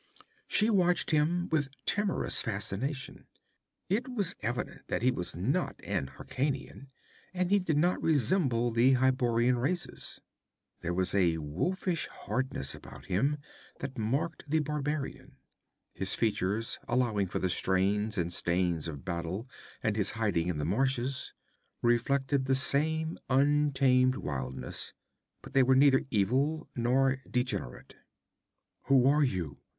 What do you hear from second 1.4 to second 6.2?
with timorous fascination. It was evident that he was not an